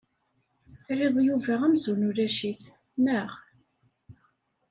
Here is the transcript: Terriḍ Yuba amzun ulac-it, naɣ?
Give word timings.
Terriḍ 0.85 1.15
Yuba 1.27 1.53
amzun 1.65 2.07
ulac-it, 2.09 2.63
naɣ? 3.03 3.31